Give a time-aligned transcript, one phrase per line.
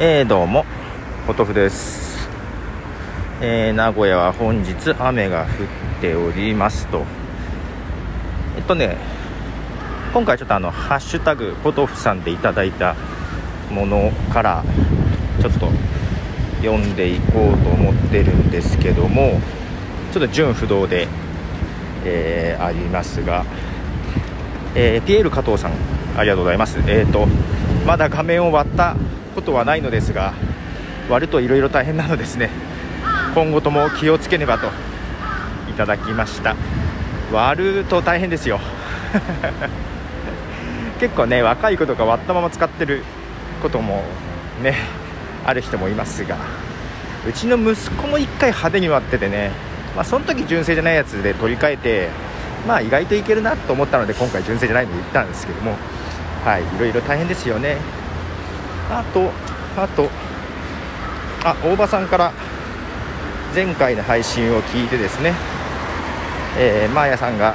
[0.00, 0.64] えー、どうも
[1.26, 2.28] ポトフです、
[3.40, 5.48] えー、名古屋は本日雨が降っ
[6.00, 7.04] ておりますと。
[8.56, 8.96] えっとね
[10.14, 12.94] 今回ちょっとあの「ハッシュタグポトフさん」でいただいた
[13.72, 14.62] ものから
[15.40, 15.68] ちょっと
[16.62, 19.40] 読んでいこうと思ってるんですけども
[20.12, 21.08] ちょっと純不動で、
[22.04, 23.44] えー、ありますが、
[24.76, 25.72] えー、ピエール加藤さん
[26.16, 26.78] ありがとうございます。
[26.86, 27.26] えっ、ー、と
[27.84, 28.94] まだ画面を割った
[29.38, 30.34] ことはないのですが
[31.08, 32.50] 割るといろいろ大変なのですね。
[33.34, 34.66] 今後とも気をつけねばと
[35.70, 36.56] いただきました。
[37.32, 38.58] 割ると大変ですよ。
[40.98, 43.04] 結構ね若い子とか割ったまま使ってる
[43.62, 44.02] ことも
[44.60, 44.74] ね
[45.46, 46.36] ある人もいますが
[47.26, 49.52] うちの息子も1回派手に割っててね
[49.94, 52.08] まあ、その時純正じゃないやつで取り替えて
[52.66, 55.76] まあ意外といけるなと思ったので今回純正じゃないので言ったんですけども
[56.44, 57.76] はいいろいろ大変ですよね。
[58.90, 59.30] あと
[59.76, 60.08] あと
[61.44, 62.32] あ大場さんから
[63.54, 65.34] 前回の配信を聞いてですね、
[66.58, 67.54] えー、マーヤさんが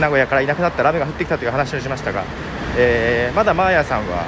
[0.00, 2.24] 名古屋からいなくなったら雨が降ってきたという話をしましたが、
[2.76, 4.26] えー、まだマーヤさんは、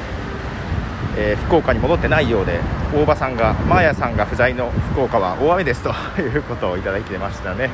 [1.17, 2.61] えー、福岡に戻ってないようで
[2.93, 7.71] 大場さんがマーヤさんが不在の福岡は大雨ですということをいただいてましたね。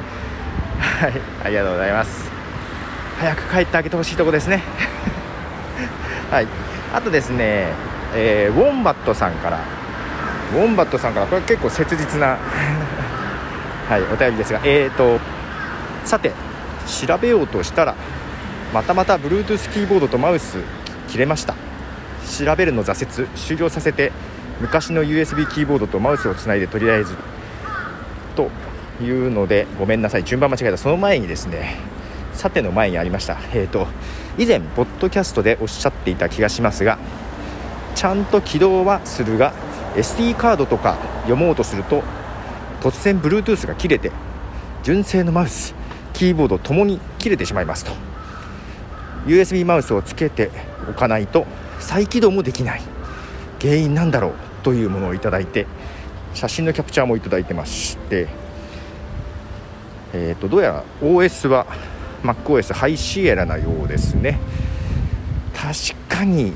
[0.78, 1.12] はい
[1.44, 2.30] ありがとうございます。
[3.18, 4.62] 早く帰ってあげてほしいとこですね。
[6.30, 6.46] はい。
[6.92, 7.72] あとですね
[8.14, 9.60] えー、ウォンバットさんから。
[10.54, 11.26] ウォンバットさんから。
[11.26, 12.38] これ結構切実な
[13.88, 14.60] はいお便りですが。
[14.64, 15.18] えーと
[16.04, 16.32] さて
[16.86, 17.96] 調べようとしたら
[18.72, 20.58] またまた Bluetooth キーボードとマウス
[21.08, 21.54] 切れました。
[22.38, 23.28] 調べるの挫折。
[23.36, 24.12] 終了させて
[24.60, 27.14] 昔の USB キーボードとマウスをつないでとりあえず
[28.36, 28.50] と
[29.02, 30.24] いうのでごめんなさい。
[30.24, 30.76] 順番間違えた。
[30.76, 31.76] その前にですね
[32.32, 33.36] さての前にありました。
[33.52, 33.88] えーと
[34.38, 36.98] 以前ポッドキャストでおっしゃっていた気がしますが
[37.96, 39.52] ちゃんと起動はするが
[39.96, 42.04] SD カードとか読もうとすると
[42.80, 44.12] 突然 Bluetooth が切れて
[44.84, 45.74] 純正のマウス
[46.12, 47.92] キーボードともに切れてしまいますと。
[49.26, 50.50] USB マウスをつけて
[50.88, 51.46] おかないと
[51.80, 52.82] 再起動もできない。
[53.60, 54.32] 原因なんだろう？
[54.62, 55.66] というものをいただいて
[56.34, 58.28] 写真のキャプチャーもいただいてまして
[60.12, 61.66] えーと、どうやら OS は
[62.22, 64.38] MacOS ハイシエラなようですね。
[65.54, 66.52] 確かに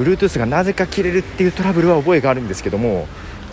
[0.00, 3.06] Bluetooth がなぜか切れるっていうトラブルは覚えがあるんですけども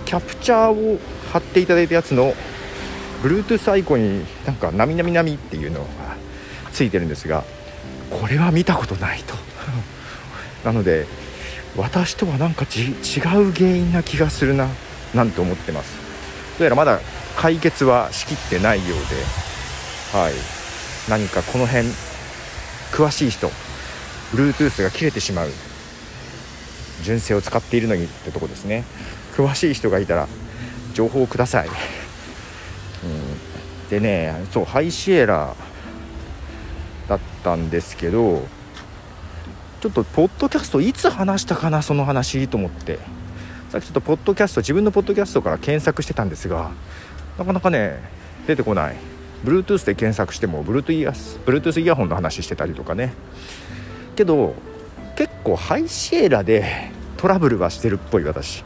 [0.05, 0.97] キャプチャーを
[1.33, 2.33] 貼っていただいたやつの
[3.21, 5.87] Bluetooth アイコンになんか「なみなみなみ」っていうのが
[6.71, 7.43] ついてるんですが
[8.09, 9.35] これは見たことないと。
[10.63, 11.05] なので
[11.75, 14.67] 私とはなんか違う原因な気がするな
[15.13, 15.91] なんて思ってます。
[16.57, 17.01] どうやらまだ
[17.35, 18.99] 解決はしきってないよう
[20.13, 20.33] ではい。
[21.09, 21.87] 何かこの辺
[22.91, 23.51] 詳しい人
[24.33, 25.51] Bluetooth が切れてしまう。
[27.03, 28.83] 純正を使っているのにってとこですね。
[29.35, 30.27] 詳しい人がいたら
[30.93, 31.73] 情報をください、うん、
[33.89, 35.55] でねそうハイシエラ
[37.07, 38.47] だったんですけど
[39.79, 42.99] ちょっとポッドキャストいつ話したかなその話と思って。
[43.69, 46.71] さっきちょっとポッドキャスト自分のポッドキャストから検索してたんですが
[47.37, 47.99] なかなかね
[48.47, 48.95] 出てこない。
[49.43, 53.13] Bluetooth で検索しても Bluetooth イヤ Bluetooth イヤホンの話してたりとかね。
[54.15, 54.55] けど
[55.17, 58.63] 結構ハイシエラでトラブルはしてるっぽい私、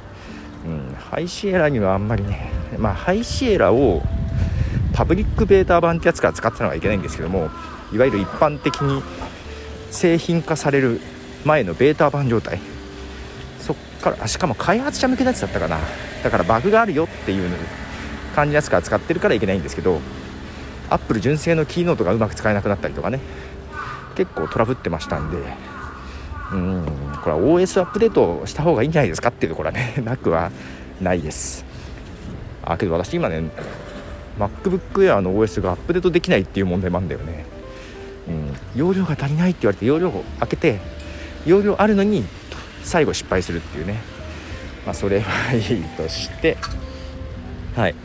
[0.66, 2.52] うん、ハイシエラにはあんまりね。
[2.78, 4.02] まあハイシエラを
[4.94, 7.50] パブリックベータ版ってやつから使ってたのはいけないんですけども
[7.94, 9.02] いわゆる一般的に
[9.92, 11.00] 製品化される
[11.46, 12.60] 前のベータ版状態。
[13.62, 15.80] そっからしかも開発者向けのやつだったかな。
[16.22, 17.50] だからバグがあるよっていう
[18.36, 20.02] 感じのやつから使ってるからいけないんですけど
[20.90, 23.22] アップル純正のキーノートがうまく使えなくなったりとかね。
[24.16, 25.38] 結構トラブってましたんで
[26.52, 26.86] うん
[27.24, 30.52] これは OS アップデートした方がいいんじゃないですかっていうところはね なくは
[31.02, 31.66] ないです。
[32.64, 33.44] あけど私今ね
[34.38, 37.46] MacBook Air の OS がアップデートできないっていう問題もあるんだよね、
[38.28, 40.80] うん、容量が足りないって言われて容量を開けて
[41.46, 42.24] 容量あるのに
[42.84, 44.00] 最後失敗するっていうね。
[44.86, 46.58] まあそれはいいとして。
[47.76, 47.96] はい。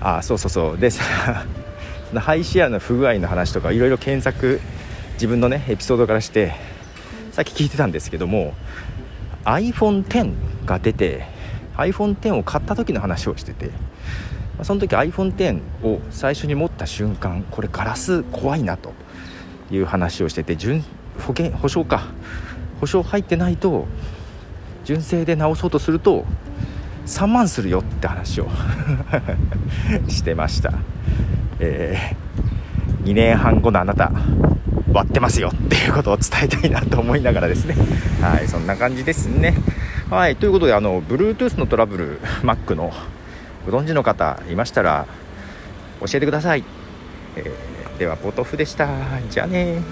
[0.00, 0.78] あそうそうそう。
[0.78, 1.02] でさ
[2.08, 4.60] そのハイシェアの不具合の話とかいろいろ検索
[5.14, 6.52] 自分のねエピソードからして
[7.36, 8.54] さっき聞いてたんですけども
[9.44, 11.26] iPhone10 が出て
[11.76, 13.72] iPhone10 を買った時の話をしてて
[14.62, 18.94] その時 iPhone10 を最初に持った瞬間これガラス怖いなと
[19.70, 20.82] いう話をしてて純
[21.18, 22.04] 保険保証か。
[22.80, 23.86] 保証入ってないと
[24.84, 26.24] 純正で直そうとすると
[27.04, 28.48] 3万するよって話を
[30.08, 30.72] してました、
[31.58, 34.10] えー、2年半後のあなた。
[34.92, 37.74] 割ってますよっていうことを伝えたいなと思いながらですね。
[38.20, 39.54] はいそんな感じですね。
[40.10, 42.92] はいということであの Bluetooth のトラブル Mac の
[43.68, 45.06] ご存知の方いましたら
[46.00, 46.62] 教えてください、
[47.36, 48.88] えー、ではポトフでした。
[49.30, 49.82] じゃあね